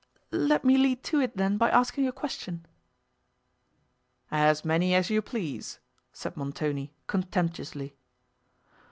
"Let 0.31 0.65
me 0.65 0.77
lead 0.77 1.03
to 1.03 1.19
it 1.21 1.37
then, 1.37 1.57
by 1.59 1.69
asking 1.69 2.07
a 2.07 2.11
question." 2.11 2.65
"As 4.31 4.65
many 4.65 4.95
as 4.95 5.11
you 5.11 5.21
please," 5.21 5.77
said 6.11 6.35
Montoni, 6.35 6.91
contemptuously. 7.05 7.93